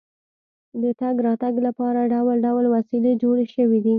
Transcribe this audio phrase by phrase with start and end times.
[0.81, 3.89] د تګ راتګ لپاره ډول ډول وسیلې جوړې شوې دي.